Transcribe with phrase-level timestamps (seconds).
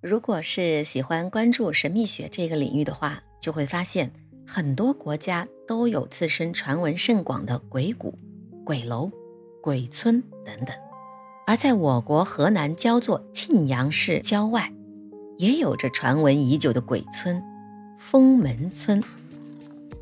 [0.00, 4.12] 如果是喜欢关注神秘学这个领域的话，就会发现
[4.46, 8.16] 很多国家都有自身传闻甚广的鬼谷、
[8.64, 9.10] 鬼楼、
[9.60, 10.68] 鬼村等等。
[11.48, 14.72] 而在我国河南焦作沁阳市郊外，
[15.36, 17.42] 也有着传闻已久的鬼村——
[17.98, 19.02] 封门村。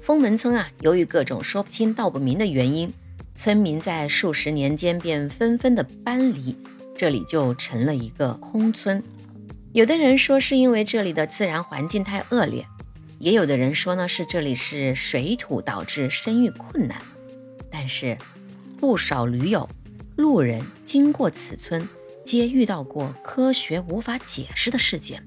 [0.03, 2.93] 封门村啊，由于各种说不清道不明的原因，
[3.35, 6.55] 村民在数十年间便纷纷的搬离，
[6.95, 9.03] 这里就成了一个空村。
[9.77, 12.67] 有的人说是因为这里的自然环境太恶劣，
[13.19, 16.97] 也有的人说呢是这里是水土导致生育困难。
[17.71, 18.17] 但是，
[18.81, 19.69] 不少驴友、
[20.17, 21.87] 路人经过此村，
[22.25, 25.23] 皆遇到过科学无法解释的事件。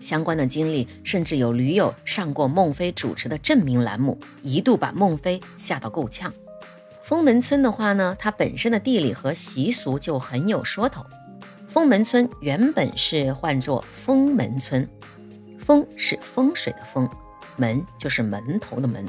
[0.00, 6.34] 相关的经历，甚至有驴友上过孟非主持的证明栏目，一度把孟非吓到够呛。
[7.04, 11.06] 封门村的话呢，它本身的地理和习俗就很有说头。
[11.78, 14.86] 封门村原本是唤作封门村，
[15.60, 17.08] 风是风水的风，
[17.56, 19.06] 门就是门头的门，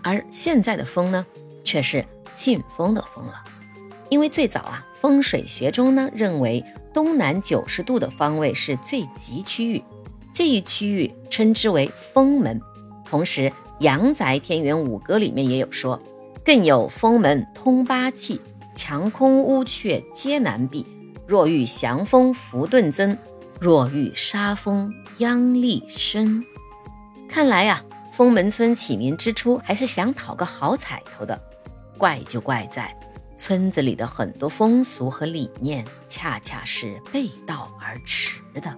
[0.00, 1.26] 而现在的风呢，
[1.64, 3.34] 却是信封的封了。
[4.10, 9.82] 因为最早啊，风水学中呢认为东南九十度的方位是最吉区域。
[10.32, 12.60] 这一区域称之为封门，
[13.04, 16.00] 同时《阳宅天元五歌》里面也有说，
[16.44, 18.40] 更有封门通八气，
[18.76, 20.86] 墙空屋阙皆难闭。
[21.32, 23.16] 若遇祥风福顿增，
[23.58, 26.44] 若遇杀风殃力深。
[27.26, 31.42] 看来呀，封门村起名之初还是想讨个好彩头的。
[31.96, 32.94] 怪就怪在
[33.34, 38.76] 村子里的很多风俗和理念，恰恰是背道而驰的。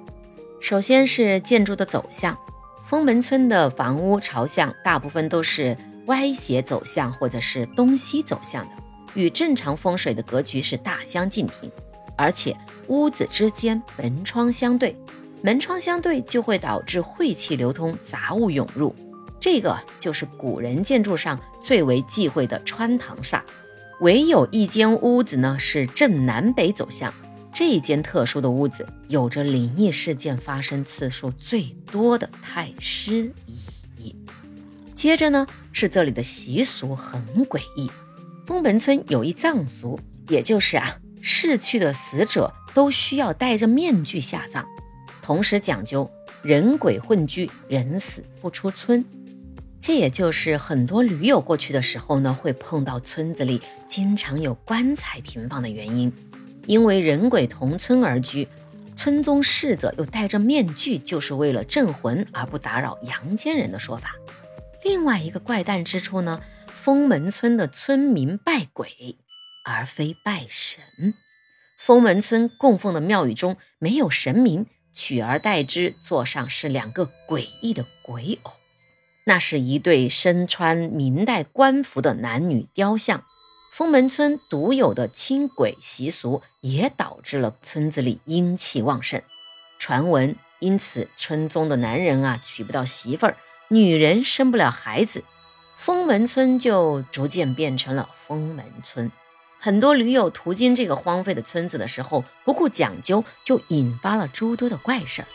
[0.61, 2.39] 首先是建筑的走向，
[2.85, 8.77] 封门村的房屋朝向大部分都是歪斜走向或者是东西走向的，
[9.15, 11.69] 与正常风水的格局是大相径庭。
[12.17, 12.57] 而且
[12.89, 14.97] 屋子之间门窗相对，
[15.43, 18.95] 门窗相对就会导致晦气流通，杂物涌入。
[19.41, 23.43] 这个就是古人建筑上最为忌讳的穿堂煞。
[24.01, 27.13] 唯有一间屋子呢是正南北走向。
[27.53, 31.63] 这一间特殊的屋子，有着灵异事件发生次数最
[31.93, 33.33] 多的太师
[33.97, 34.17] 椅。
[34.93, 37.89] 接着呢，是这里的习俗很诡异。
[38.45, 40.97] 封门村有一葬俗，也就是啊，
[41.27, 44.67] 逝去的死者都需要戴着面具下葬，
[45.23, 46.09] 同时讲究
[46.43, 49.03] 人鬼混居，人死不出村。
[49.81, 56.13] 这也就是很多驴友过去的时候呢，会碰到村子里经常有棺材停放的原因。
[56.67, 58.47] 因为人鬼同村而居，
[58.95, 64.15] 村中逝者又戴着面具，就是为了镇魂而不打扰阳间人的说法。
[64.83, 66.43] 另外一个怪诞之处呢，
[66.75, 69.17] 封门村的村民拜鬼
[69.65, 71.15] 而非拜神。
[71.79, 78.53] 封门村供奉的庙宇中没有神明，取而代之座上是两个诡异的鬼偶，
[79.27, 83.25] 那是一对身穿明代官服的男女雕像。
[83.73, 89.21] 封门村独有的清鬼习俗，也导致了村子里阴气旺盛。
[89.81, 93.37] 传闻因此，村中的男人啊娶不到媳妇儿，
[93.69, 95.25] 女人生不了孩子，
[95.77, 99.11] 封门村就逐渐变成了封门村。
[99.65, 105.29] 很多驴友途经这个荒废的村子的时候，不顾讲究，就引发了诸多的怪事儿。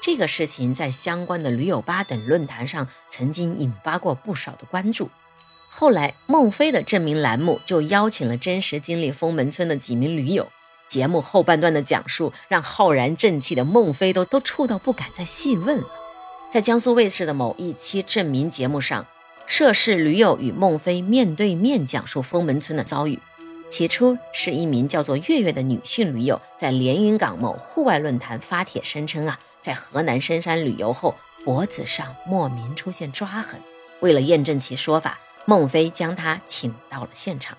[0.00, 5.10] 这个事情在相关的驴友吧等论坛上，曾经引发过不少的关注。
[5.68, 10.46] 后来，孟非的证明栏目就邀请了真实经历封门村的几名驴友。
[10.88, 15.88] 节目后半段的讲述，让浩然正气的孟非都都怵到不敢再细问了。
[16.48, 19.04] 在江苏卫视的某一期证明节目上，
[19.48, 23.18] 涉事驴友与孟非面对面讲述封门村的遭遇。
[23.74, 33.60] 起初是一名叫做月月的女性驴友，在连云港某户外论坛发帖声称啊，在河南深山旅游后，脖子上莫名出现抓痕。
[33.98, 35.18] 为了验证其说法。
[35.46, 37.58] 孟非将他请到了现场。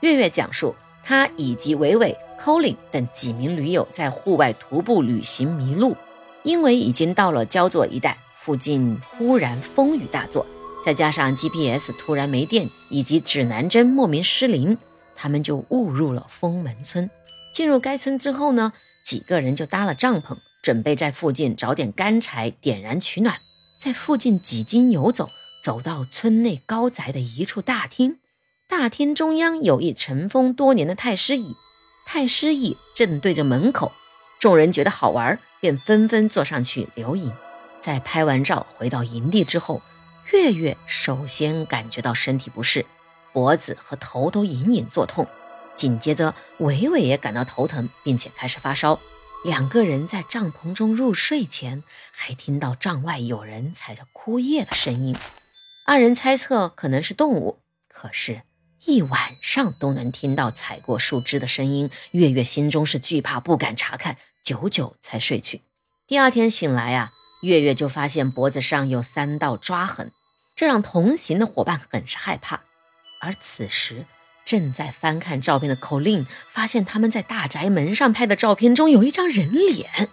[0.00, 0.74] 月月讲述，
[1.04, 5.96] 他以及伟伟、Colin 等几名驴友在户外徒步旅行迷路，
[6.42, 10.44] 因为已经到了焦作一带，附近忽然风雨大作，
[10.84, 14.76] 再加上 GPS 突然没电，以及指南针莫名失灵，
[15.22, 17.08] 他们就误入了封门村。
[17.54, 18.72] 进入该村之后呢，
[19.04, 23.38] 几个人就搭了帐篷，准备在附近找点干柴点燃取暖，
[23.78, 25.30] 在附近几经游走。
[25.62, 28.16] 走到村内高宅的一处大厅，
[28.68, 31.54] 大厅中央有一尘封多年的太师椅，
[32.04, 33.92] 太师椅正对着门口。
[34.40, 37.32] 众人觉得好玩，便纷纷坐上去留影。
[37.80, 39.80] 在拍完照回到营地之后，
[40.32, 42.84] 月月首先感觉到身体不适，
[43.32, 45.26] 脖子和头都隐隐作痛。
[45.74, 49.00] 紧接着，伟伟也感到头疼，并且开始发烧。
[49.44, 51.82] 两个人在帐篷中入睡前，
[52.12, 55.16] 还听到帐外有人踩着枯叶的声音。
[55.84, 57.58] 二人猜测可能是动物，
[57.88, 58.42] 可是，
[58.84, 61.90] 一晚上都能听到踩过树枝的声音。
[62.12, 65.62] 月月心中是惧怕，不敢查看，久久才睡去。
[66.06, 67.10] 第二天醒来啊，
[67.42, 70.12] 月月就发现脖子上有三道抓痕，
[70.54, 72.62] 这让同行的伙伴很是害怕。
[73.24, 74.04] 而此时，
[74.44, 80.08] 正在翻看照片的口令发现他们在大宅门上拍的照片中有一张人脸，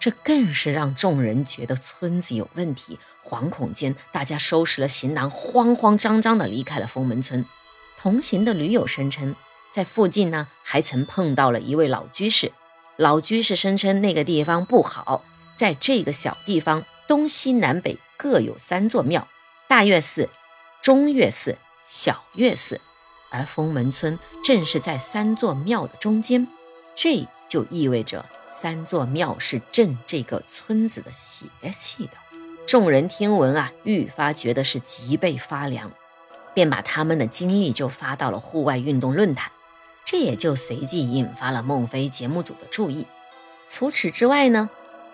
[0.00, 2.98] 这更是让众人觉得村子有问题。
[3.22, 7.46] 惶恐间，大家收拾了行囊，慌慌张张地离开了封门村。
[7.96, 9.36] 同行的驴友声称，
[9.72, 12.50] 在附近呢还曾碰到了一位老居士。
[12.96, 15.24] 老居士声称那个地方不好，
[15.56, 19.28] 在这个小地方东西南北各有三座庙：
[19.68, 20.28] 大岳寺、
[20.82, 21.56] 中岳寺、
[21.90, 22.80] 小岳寺。
[23.32, 26.48] 而封门村正是在三座庙的中间，
[26.94, 31.46] 这就意味着三座庙是镇这个村子的邪
[31.76, 32.12] 气的。
[32.66, 35.92] 众人听闻啊，愈发觉得是脊背发凉，
[36.54, 39.52] 便把他们的经历就发到了户外运动论坛，
[40.04, 43.06] 这也就随即引发了孟非节目组的注意。
[43.68, 44.70] 除此之外呢，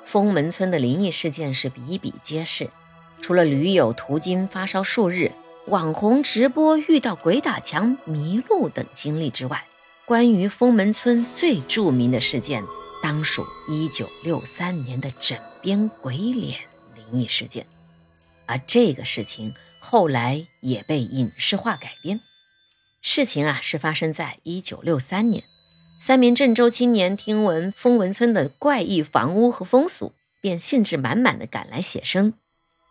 [0.06, 2.70] 封门村的灵异事件是比比皆是，
[3.20, 5.32] 除了驴友途经发烧数日。
[5.66, 9.66] 网红直播遇到鬼打墙、迷路等经历之外，
[10.04, 12.64] 关于封门村最著名的事件，
[13.02, 16.60] 当属1963年的枕边鬼脸
[16.94, 17.66] 灵异事件。
[18.46, 22.20] 而这个事情后来也被影视化改编。
[23.02, 25.42] 事情啊，是发生在1963年，
[26.00, 32.34] 三名郑州青年听闻封门村的怪异房屋和风俗，便兴致满满的赶来写生。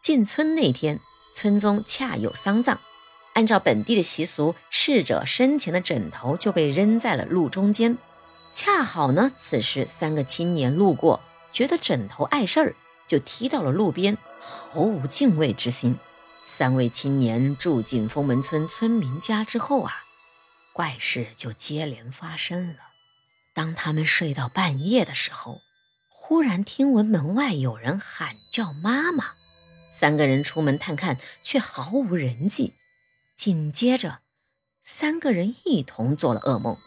[0.04, 1.00] 进村那天。
[1.36, 2.80] 村中恰有丧葬，
[3.34, 7.98] 按照本地的习俗，逝者生前的枕头就被扔在了路中间。
[8.54, 11.20] 恰好呢，此时三个青年路过，
[11.52, 12.76] 觉得枕头碍事儿，
[13.10, 16.00] 就踢到了路边，毫无敬畏之心。
[16.46, 20.06] 三位青年住进封门村村民家之后啊，
[20.72, 22.80] 怪事就接连发生了。
[23.54, 25.60] 当他们睡到半夜的时候，
[26.08, 29.34] 忽然听闻门外有人喊叫妈妈。
[29.98, 32.74] 三个人出门探看，却毫无人迹。
[33.38, 34.20] 紧接着，
[34.84, 36.78] 三个人一同做了噩梦。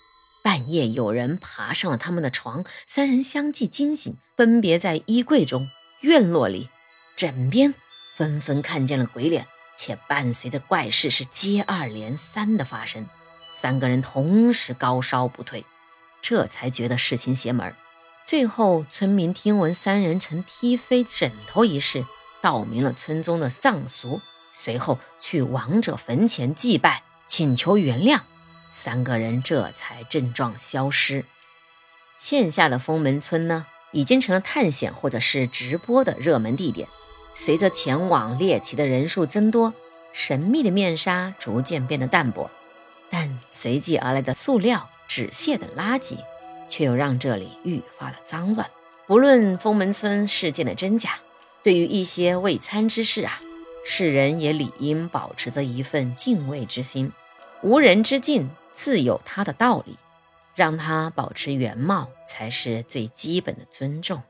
[0.45, 5.71] 半夜有人爬上了他们的床，三人相继惊醒，分别在衣柜中、
[6.03, 6.69] 院落里、
[7.17, 7.75] 枕边，
[8.15, 9.47] 纷纷看见了鬼脸，
[9.79, 13.09] 且伴随着怪事是接二连三的发生。
[13.55, 15.65] 三个人同时高烧不退，
[16.21, 17.75] 这才觉得事情邪门。
[18.27, 22.05] 最后，村民听闻三人曾踢飞枕头一事。
[22.41, 24.21] 道明了村中的丧俗，
[24.53, 28.21] 随后去亡者坟前祭拜，请求原谅。
[28.71, 31.25] 三个人这才症状消失。
[32.19, 36.89] 线下的封门村呢，已经成了探险或者是直播的热门地点。
[37.35, 39.73] 随着前往猎奇的人数增多，
[40.13, 42.51] 神秘的面纱逐渐变得淡薄，
[43.11, 46.19] 但随即而来的塑料、纸屑等垃圾，
[46.69, 48.69] 却又让这里愈发的脏乱。
[49.07, 51.19] 不论封门村事件的真假。
[51.69, 53.43] 对于一些未参之事啊，
[53.85, 57.13] 世人也理应保持着一份敬畏之心。
[57.61, 59.99] 无人之境自有它的道理，
[60.55, 64.23] 让它保持原貌，才是最基本的尊重。